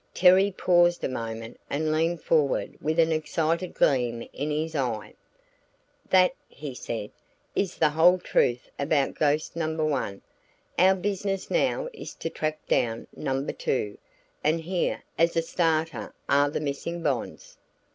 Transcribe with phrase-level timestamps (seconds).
[0.15, 5.13] Terry paused a moment and leaned forward with an excited gleam in his eye.
[6.09, 7.11] "That," he said,
[7.55, 10.23] "is the whole truth about ghost number one.
[10.79, 13.99] Our business now is to track down number two,
[14.43, 17.59] and here, as a starter are the missing bonds."